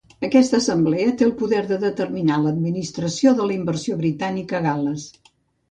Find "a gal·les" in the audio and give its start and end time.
4.61-5.07